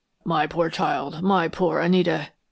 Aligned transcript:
"My 0.25 0.47
poor 0.47 0.71
child, 0.71 1.21
my 1.21 1.47
poor 1.47 1.77
Anita!" 1.79 2.29